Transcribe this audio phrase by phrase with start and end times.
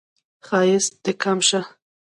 [0.47, 1.61] ښایست دې کم شه